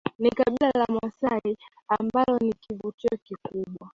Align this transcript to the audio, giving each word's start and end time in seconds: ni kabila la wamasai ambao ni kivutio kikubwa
ni 0.19 0.29
kabila 0.29 0.71
la 0.75 0.83
wamasai 0.87 1.57
ambao 1.87 2.37
ni 2.39 2.53
kivutio 2.53 3.17
kikubwa 3.23 3.89